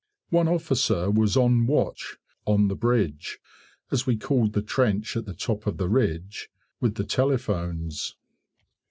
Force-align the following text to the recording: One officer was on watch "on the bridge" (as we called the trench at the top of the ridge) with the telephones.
One 0.31 0.47
officer 0.47 1.11
was 1.11 1.37
on 1.37 1.67
watch 1.67 2.17
"on 2.47 2.69
the 2.69 2.75
bridge" 2.75 3.37
(as 3.91 4.07
we 4.07 4.17
called 4.17 4.53
the 4.53 4.63
trench 4.63 5.15
at 5.15 5.25
the 5.27 5.35
top 5.35 5.67
of 5.67 5.77
the 5.77 5.87
ridge) 5.89 6.49
with 6.79 6.95
the 6.95 7.03
telephones. 7.05 8.15